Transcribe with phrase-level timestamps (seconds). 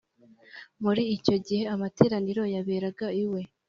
[0.83, 3.41] muri icyo gihe amateraniro yaberaga iwe.